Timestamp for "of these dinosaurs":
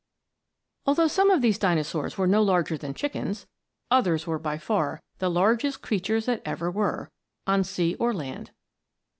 1.29-2.17